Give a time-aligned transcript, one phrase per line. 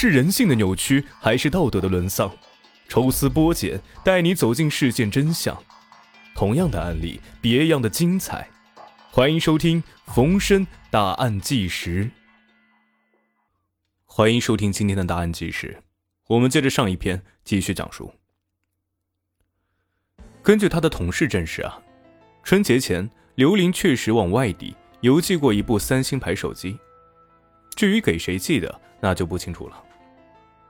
[0.00, 2.30] 是人性的扭曲，还是道德的沦丧？
[2.88, 5.60] 抽丝剥茧，带你走进事件真相。
[6.36, 8.48] 同样的案例，别样的精彩。
[9.10, 9.82] 欢迎收听
[10.14, 12.04] 《逢申大案纪实》。
[14.06, 15.76] 欢迎收听今天的《大案纪实》，
[16.28, 18.14] 我们接着上一篇继续讲述。
[20.44, 21.76] 根据他的同事证实啊，
[22.44, 26.78] 春节前刘玲确实往外地邮寄过一部三星牌手机。
[27.74, 29.86] 至于给谁寄的，那就不清楚了。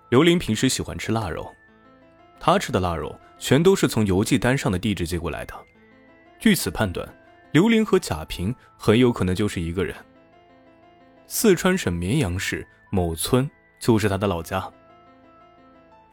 [0.08, 1.54] 刘玲平时喜欢吃腊肉。
[2.40, 5.54] 他吃的腊肉全都是从邮寄单上的地址寄过来的，
[6.38, 7.06] 据此判断，
[7.52, 9.94] 刘玲和贾平很有可能就是一个人。
[11.26, 14.66] 四川省绵阳市某村就是他的老家。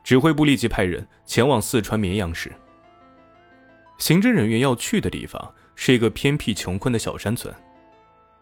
[0.04, 2.52] 指挥部立即派人前往四川绵阳市。
[3.98, 7.54] 刑侦人员要去的地方是一个偏僻穷困的小山村，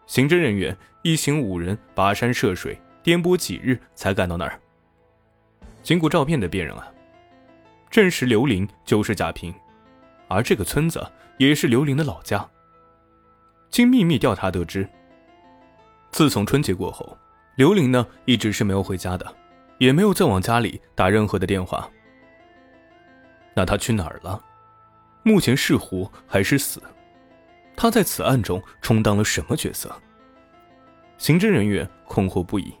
[0.06, 4.60] 刑侦人员一行五人跋山涉水，颠簸几日才赶到那儿。
[5.84, 6.90] 经过照片的辨认啊。
[7.90, 9.54] 证实刘玲就是贾平，
[10.26, 11.06] 而这个村子
[11.38, 12.44] 也是刘玲的老家。
[13.70, 14.88] 经秘密调查得知，
[16.10, 17.16] 自从春节过后，
[17.54, 19.36] 刘玲呢一直是没有回家的，
[19.78, 21.88] 也没有再往家里打任何的电话。
[23.54, 24.42] 那他去哪儿了？
[25.22, 26.82] 目前是活还是死？
[27.76, 29.94] 他在此案中充当了什么角色？
[31.18, 32.74] 刑侦人员困惑不已。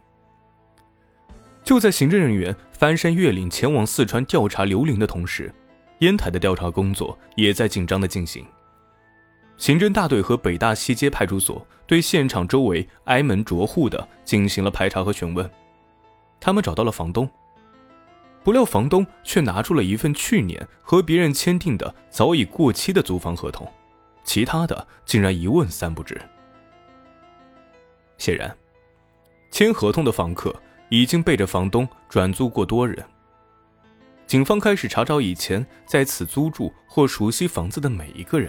[1.64, 5.52] 就在行政人员翻山越岭前往四川调查刘玲的同时，
[6.00, 8.44] 烟台的调查工作也在紧张的进行。
[9.56, 15.50] 刑侦大队和北大西街派出所对现场周围挨门逐户的进行了排查和询问，
[16.38, 17.26] 他们找到了房东，
[18.42, 23.66] 不料房东却拿出了一份去年和别人签订的早已过期的租房合同，
[24.22, 26.20] 其他的竟然一问三不知。
[28.18, 28.54] 显然，
[29.50, 30.54] 签合同的房客。
[30.94, 33.04] 已经背着房东转租过多人。
[34.26, 38.48] 警方开始查找以前在此租住或熟悉房子的每一个人。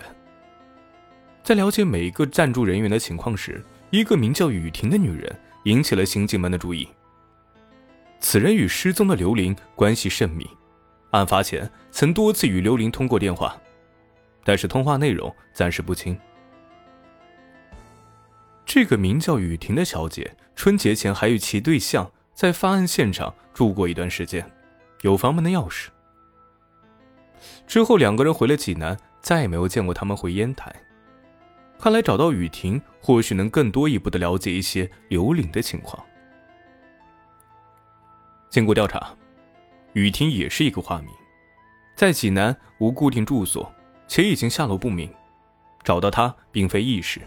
[1.44, 6.88] 在了解每一个暂住人员的情况时，一个名叫雨婷的女人引起了刑警们的注意。
[8.20, 10.48] 此人与失踪的刘玲关系甚密，
[11.11, 13.60] 案发前曾多次与刘玲通过电话，
[14.44, 16.17] 但是通话内容暂时不清。
[18.66, 22.11] 这个名叫雨婷的小姐，春节前还与其对象。
[22.36, 24.46] 在发案现场住过一段时间，
[25.02, 25.88] 有房门的钥匙。
[27.66, 30.73] 之后两个人回了济南，再也没有见过他们回烟台。
[31.80, 36.06] 看来找到雨婷，或许能更多一步的了解一些刘玲的情况。
[38.50, 39.16] 经过调查，
[39.94, 41.10] 雨婷也是一个化名，
[41.96, 43.72] 在济南无固定住所，
[44.10, 45.10] 且已经下落不明，
[45.84, 47.22] 找到她并非易事。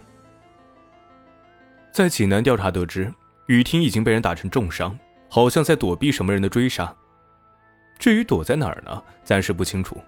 [1.91, 3.11] 在济南调查得知。
[3.49, 4.95] 雨婷已经被人打成重伤，
[5.27, 6.95] 好像在躲避什么人的追杀。
[7.97, 9.03] 至于躲在哪儿呢？
[9.23, 9.99] 暂时不清楚。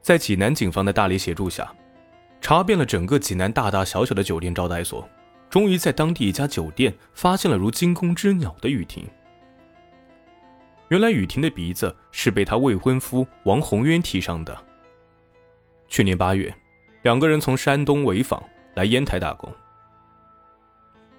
[0.00, 1.68] 在济南警方的大力协助下，
[2.40, 5.08] 查遍了整个济南大大小小的酒店招待所，
[5.50, 9.04] 终于在当地一家酒店发现了如惊弓之鸟的雨婷。
[10.90, 14.56] 原来雨婷的鼻子是被她未婚夫王宏渊踢伤的。
[15.88, 16.54] 去年八月，
[17.02, 18.40] 两个人从山东潍坊
[18.74, 19.52] 来烟台打工。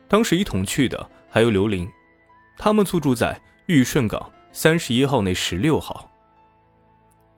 [0.09, 1.87] 当时一同去的还有刘玲，
[2.57, 6.09] 他们租住在玉顺港三十一号内十六号。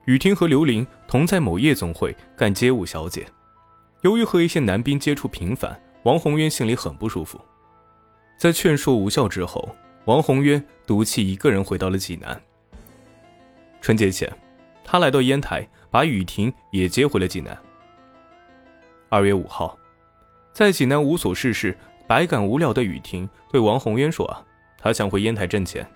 [0.06, 3.26] 雨婷和刘玲同在某夜总会干街舞小姐，
[4.00, 7.38] 由于和一些男兵接触频繁，王宏渊心里很不舒服。
[8.38, 12.40] 在劝说无效之后，王宏渊赌气一个人回到了济南。
[13.82, 14.32] 春节前，
[14.82, 17.56] 他来到烟台，把雨婷也接回了济南。
[19.10, 19.78] 二月五号，
[20.54, 21.76] 在济南无所事事。
[22.12, 24.44] 百感无聊的雨婷对王宏渊说：“啊，
[24.76, 25.90] 他想回烟台挣钱。”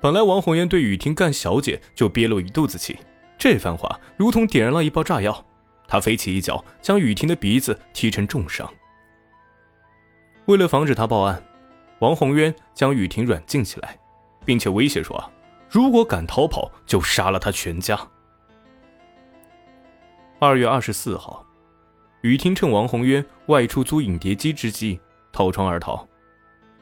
[0.00, 2.96] 本来王宏渊对雨婷干小姐就憋了一肚子气，
[3.36, 5.44] 这番话如同点燃了一包炸药。
[5.88, 8.72] 他飞起一脚，将雨婷的鼻子踢成重伤。
[10.44, 11.42] 为了防止他报案，
[11.98, 13.98] 王宏渊将雨婷软禁起来，
[14.44, 15.32] 并且威胁说：“，
[15.68, 17.98] 如果敢逃跑，就杀了他全家。”
[20.38, 21.44] 二月二十四号，
[22.20, 25.00] 雨婷趁王宏渊外出租影碟机之机。
[25.34, 26.06] 逃窗而逃，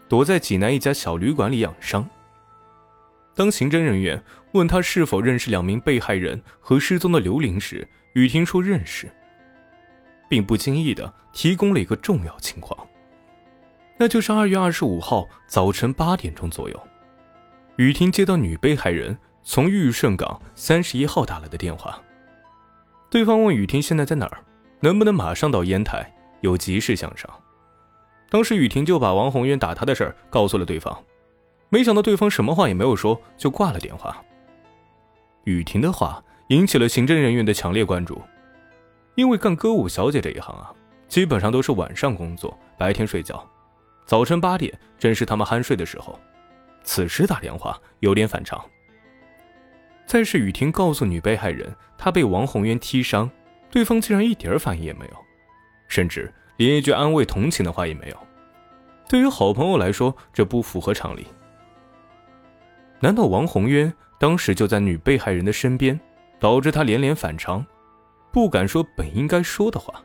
[0.08, 2.06] 躲在济南一家小旅馆里养伤。
[3.34, 4.22] 当刑侦人员
[4.52, 9.10] 问他是否认识两名被害人和失踪的刘玲时，雨婷说认识，
[10.28, 12.86] 并不经意的提供了一个重要情况，
[13.96, 16.78] 那就是二月二十五号早晨八点钟左右，
[17.76, 21.98] 雨婷接到女被害人从玉顺港三十一号打来的电话，
[23.08, 24.44] 对方问雨婷现在在哪儿，
[24.80, 27.30] 能不能马上到烟台，有急事向上。
[28.32, 31.04] 当时雨婷就把王宏渊打她的事儿告诉了对方，
[31.68, 34.24] 没想到对方什么话也没有说，就挂了电话。
[35.44, 38.22] 雨婷的话引起了刑侦人员的强烈关注，
[39.16, 40.72] 因为干歌舞小姐这一行啊，
[41.08, 43.46] 基本上都是晚上工作，白天睡觉，
[44.06, 46.18] 早晨八点正是他们酣睡的时候，
[46.82, 48.58] 此时打电话有点反常。
[50.06, 53.30] 再是雨婷告诉女被害人，她被王宏渊踢伤，
[53.70, 55.16] 对方竟然一点反应也没有，
[55.86, 58.16] 甚至连一句安慰同情的话也没有。
[59.08, 61.26] 对于好朋友来说，这不符合常理。
[63.00, 65.98] 难道王宏渊当时就在女被害人的身边，
[66.38, 67.64] 导致他连连反常，
[68.32, 70.02] 不敢说本应该说的话？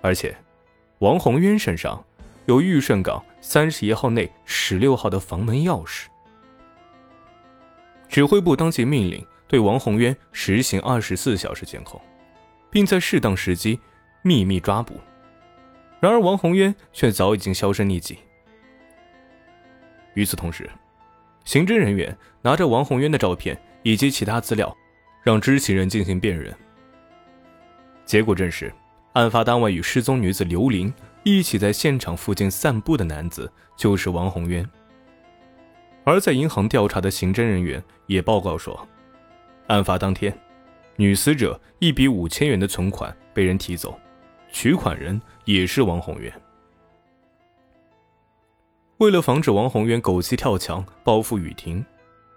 [0.00, 0.36] 而且，
[0.98, 2.02] 王宏渊身上
[2.46, 6.06] 有玉顺港三十一号内十六号的房门钥匙。
[8.08, 12.00] 指挥部当即命令对王宏渊实行二十四小时监控，
[12.70, 13.78] 并在适当时机
[14.22, 14.98] 秘密抓捕。
[16.02, 18.18] 然而，王宏渊却早已经销声匿迹。
[20.14, 20.68] 与此同时，
[21.44, 24.76] 刑侦人员拿着王宏渊的照片以及其他资料，
[25.22, 26.52] 让知情人进行辨认。
[28.04, 28.74] 结果证实，
[29.12, 34.68] 案发当晚与失踪女子刘玲一起在现场附近散步的男子就是王宏渊。
[36.02, 38.88] 而在银行调查的刑侦人员也报告说，
[39.68, 40.36] 案发当天，
[40.96, 43.96] 女死者一笔五千元的存款被人提走，
[44.52, 46.32] 取款人也是王宏渊。
[48.98, 51.84] 为了防止王宏渊狗急跳墙报复雨婷，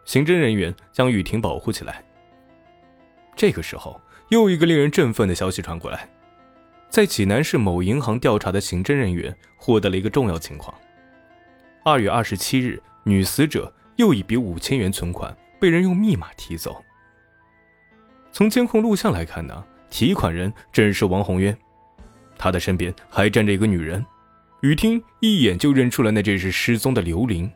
[0.06, 2.04] 刑侦人员将雨婷保护起来。
[3.36, 6.10] 这个时候，又一个令人振奋的消息传过来，
[6.90, 10.74] 在济南市某银行调查的刑侦人员获得了一个重要情况：
[11.84, 12.82] 二月二十七日。
[13.08, 16.84] 女死者又一笔五千元存款被人用密码提走。
[18.32, 21.56] 从监控录像来看呢，提款人正是王宏渊，
[22.38, 24.06] 他的身边还站着一个女人。
[24.62, 27.52] 雨听一眼就认出了那正是失踪的刘玲。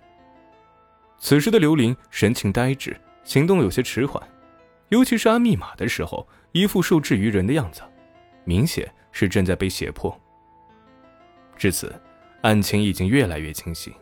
[1.17, 4.21] 此时的刘玲神情呆滞，行动有些迟缓，
[4.89, 7.81] 尤其是按密码的时候，一副受制于人的样子，
[8.43, 10.15] 明显是正在被胁迫。
[11.57, 11.93] 至此，
[12.41, 13.93] 案情已经越来越清晰。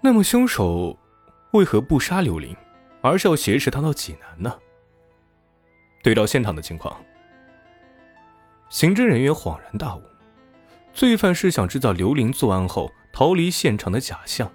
[0.00, 0.98] 那么凶手
[1.52, 2.56] 为何不杀刘玲，
[3.00, 4.58] 而是要挟持他到济南呢？
[6.02, 7.00] 对照现场的情况，
[8.72, 10.02] 刑侦人员恍然大悟：
[10.94, 14.50] 罪犯是想制造刘玲作案后逃离现场的假象，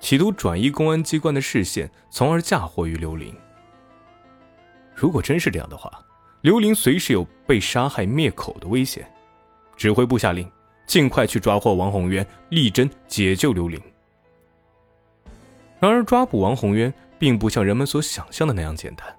[0.00, 3.36] 企图转移公安机关的视线，从而嫁祸于刘玲。
[4.94, 5.92] 如果真是这样的话，
[6.40, 9.06] 刘玲随时有被杀害灭口的危险。
[9.76, 10.50] 指挥部下令，
[10.86, 13.78] 尽快去抓获王宏渊，力争解救刘玲。
[15.78, 19.14] 然而，抓捕王宏渊并不像人们所想象的那样简单。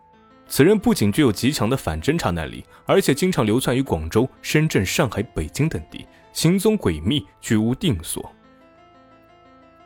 [0.48, 8.32] 此人不仅具有极强的反侦查能力，而且经常流窜于广州、深圳、上海、北京等地，行踪诡秘，居无定所。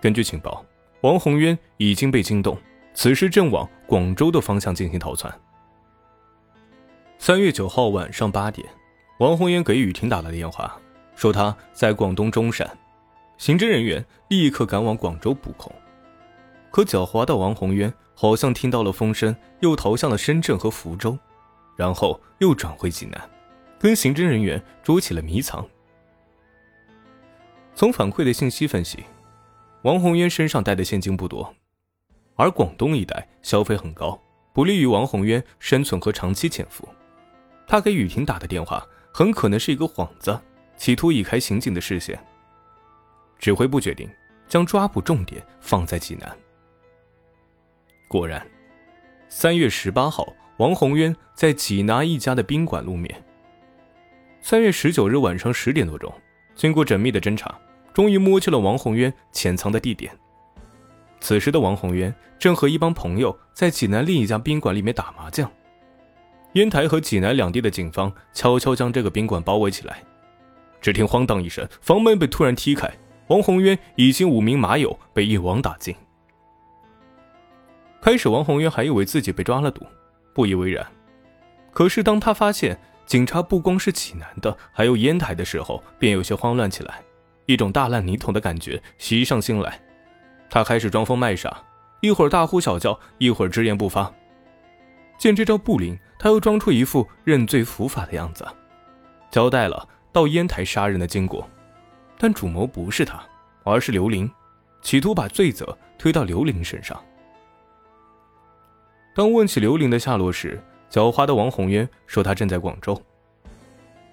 [0.01, 0.65] 根据情报，
[1.01, 2.57] 王宏渊已经被惊动，
[2.93, 5.33] 此时正往广州的方向进行逃窜。
[7.17, 8.67] 三月九号晚上八点，
[9.19, 10.77] 王宏渊给雨婷打了电话，
[11.15, 12.69] 说他在广东中山，
[13.37, 15.73] 刑侦人员立刻赶往广州布控。
[16.71, 21.17] 可狡猾的王宏渊好像听到了风声，又逃向了深圳和福州，
[21.77, 23.29] 然后又转回济南，
[23.79, 25.65] 跟刑侦人员捉起了迷藏。
[27.73, 29.05] 从反馈的信息分析，
[29.83, 31.55] 王宏渊身上带的现金不多，
[32.35, 36.85] 而广东一带消费很高，不利于王宏渊生存和长期潜伏。
[37.65, 40.37] 他给雨婷打的电话很可能是一个幌子，
[40.75, 42.21] 企图移开刑警的视线。
[43.37, 44.09] 指挥部决定
[44.49, 46.37] 将抓捕重点放在济南。
[48.09, 48.43] 果然，
[49.27, 53.23] 三月十八号，王宏渊在济南一家的宾馆露面。
[54.41, 56.11] 三月十九日晚上十点多钟，
[56.55, 57.55] 经过缜密的侦查，
[57.93, 60.11] 终于摸清了王宏渊潜藏的地点。
[61.19, 65.47] 此时的王宏渊正和一帮朋友在济南另一家宾馆里面打麻将。
[66.53, 70.01] 烟台和济南两地的警方悄悄将这个宾馆包围起来。
[70.81, 72.91] 只听“哐当”一声，房门被突然踢开，
[73.27, 75.93] 王宏渊以及五名马友被一网打尽。
[78.01, 79.85] 开始，王宏渊还以为自己被抓了赌，
[80.33, 80.85] 不以为然。
[81.71, 87.01] 可是，当他发现警察不光是济南的，还有烟台的时候，便有些慌乱起来，
[87.45, 89.79] 一种大难临头的感觉袭上心来。
[90.49, 91.61] 他开始装疯卖傻，
[92.01, 94.11] 一会儿大呼小叫，一会儿直言不发。
[95.17, 98.47] 见这招不灵，他又装出一副认罪伏法的样子，
[99.29, 101.47] 交代了到烟台杀人的经过。
[102.17, 103.21] 但主谋不是他，
[103.63, 104.29] 而是刘玲，
[104.81, 106.99] 企图把罪责推到刘玲身上。
[109.19, 110.57] 当问起刘玲的下落时，
[110.89, 112.97] 狡猾的王宏渊说他正在广州。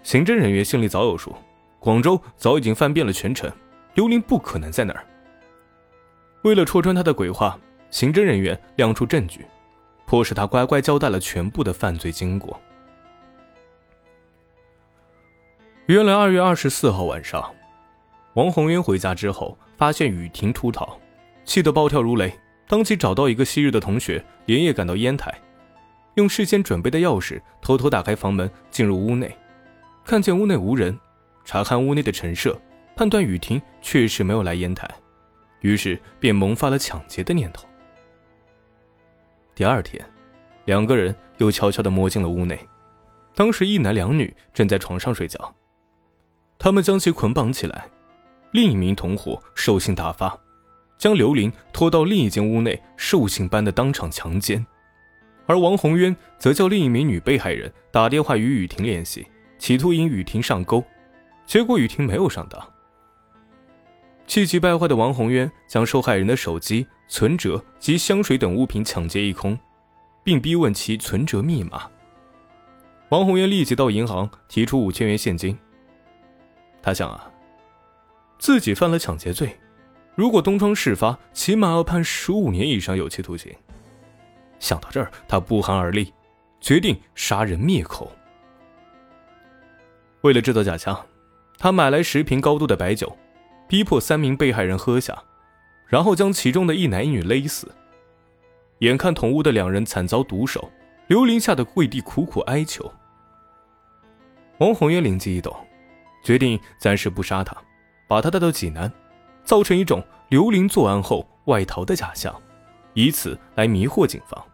[0.02, 1.32] 刑侦人员心里早有数，
[1.78, 3.48] 广州早已经翻遍了全城，
[3.94, 5.06] 刘玲不可能在那儿。
[6.42, 7.56] 为了戳穿他的鬼话，
[7.88, 9.46] 刑侦人员亮出证据，
[10.06, 12.60] 迫使他乖乖交代了全部的犯罪经过。
[15.86, 17.48] 原来二月二十四号晚上，
[18.34, 20.98] 王红渊回家之后，发现雨婷出逃，
[21.44, 22.36] 气得暴跳如雷，
[22.68, 25.32] 当即找到一个昔日的同学，连夜赶到烟台，
[26.14, 29.36] 用事先准备的钥匙偷偷打开房门，进入屋内，
[30.04, 30.98] 看见屋内无人，
[31.44, 32.58] 查看屋内的陈设，
[32.96, 34.88] 判断雨婷确实没有来烟台。
[35.60, 37.66] 于是便萌发了抢劫的念头。
[39.54, 40.04] 第二天，
[40.64, 42.58] 两个人又悄悄地摸进了屋内，
[43.34, 45.54] 当时一男两女正在床上睡觉，
[46.58, 47.88] 他们将其捆绑起来，
[48.50, 50.38] 另一名同伙兽性大发，
[50.98, 54.64] 将刘玲拖到另一间屋内，兽性般的当场强奸，
[55.46, 59.26] 而王宏渊则叫另一名女被害人打电话与雨婷联系，
[59.58, 60.82] 企图引雨婷上钩，
[61.44, 62.72] 结果雨婷没有上当。
[64.26, 69.56] 气急败坏的王宏渊将受害人的手机、存折及香水等物品抢劫一空，
[70.24, 71.88] 并逼问其存折密码。
[73.10, 75.56] 王宏渊立即到银行提出五千元现金。
[76.82, 77.30] 他想啊，
[78.38, 79.56] 自己犯了抢劫罪，
[80.16, 83.54] 如果东窗事发，起码要判十五年以上有期徒刑。
[84.58, 86.12] 想到这儿，他不寒而栗，
[86.58, 88.10] 决定杀人灭口。
[90.22, 90.98] 为了制造假枪，
[91.58, 93.16] 他买来十瓶高度的白酒。
[93.68, 95.20] 逼迫三名被害人喝下，
[95.88, 97.68] 然后将其中的一男一女勒死。
[98.78, 100.70] 眼看同屋的两人惨遭毒手，
[101.08, 102.88] 刘玲吓得跪地苦苦哀求。
[104.58, 105.52] 王宏渊灵机一动，
[106.22, 107.56] 决定暂时不杀他，
[108.06, 108.90] 把他带到济南，
[109.46, 112.34] 造成一种刘玲作案后外逃的假象，
[112.94, 114.44] 以此来迷惑警方。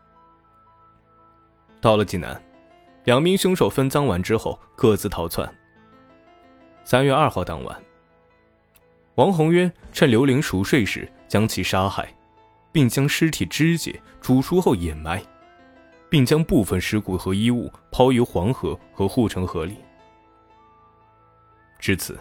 [1.81, 2.41] 到了济南，
[3.05, 5.53] 两名凶手分赃完之后各自逃窜。
[6.85, 7.83] 三月二号当晚。
[9.15, 12.15] 王宏渊趁刘玲熟睡时将其杀害，
[12.71, 15.23] 并将尸体肢解、煮熟后掩埋，
[16.11, 19.77] 并将部分尸骨和衣物抛于黄河和护城河里。
[21.79, 22.19] 至此，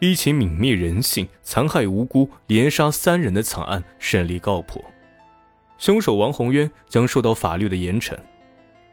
[0.00, 4.80] 一起泯灭人性、残害无辜、连杀三人的惨案顺利告破，
[5.76, 8.16] 凶手王宏渊将受到法律的严惩，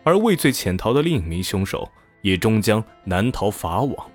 [0.04, 1.88] 而畏罪潜逃的另一名凶手
[2.22, 4.12] 也终将难逃法网。